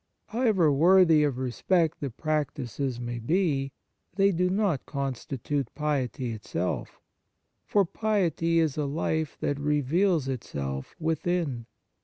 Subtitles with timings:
[0.29, 3.71] However worthy of respect the prac tices may be,
[4.15, 6.99] they do not constitute piety itself;
[7.67, 11.67] for piety is a life that reveals itself within.